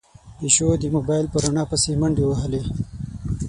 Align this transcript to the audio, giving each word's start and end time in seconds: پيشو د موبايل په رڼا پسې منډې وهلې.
پيشو 0.37 0.69
د 0.81 0.83
موبايل 0.95 1.25
په 1.29 1.37
رڼا 1.43 1.63
پسې 1.71 1.91
منډې 2.01 2.23
وهلې. 2.27 2.61